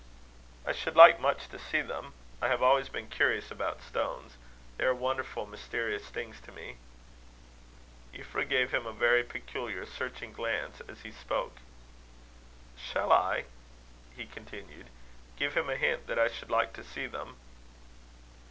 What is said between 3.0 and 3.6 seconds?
curious